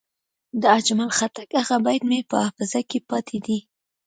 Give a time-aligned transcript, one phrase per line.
[0.61, 3.59] د اجمل خټک هغه بیت مې په حافظه کې پاتې دی.